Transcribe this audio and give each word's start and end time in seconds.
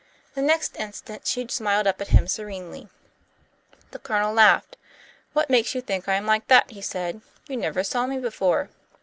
The 0.33 0.41
next 0.41 0.77
instant 0.77 1.27
she 1.27 1.45
smiled 1.47 1.85
up 1.85 2.01
at 2.01 2.07
him 2.07 2.27
serenely. 2.27 2.89
The 3.91 3.99
Colonel 3.99 4.33
laughed. 4.33 4.75
"What 5.33 5.47
makes 5.51 5.75
you 5.75 5.81
think 5.81 6.07
I 6.09 6.15
am 6.15 6.25
like 6.25 6.47
that?" 6.47 6.71
he 6.71 6.81
said. 6.81 7.21
"You 7.47 7.55
never 7.57 7.83
saw 7.83 8.07
me 8.07 8.17
before." 8.17 8.69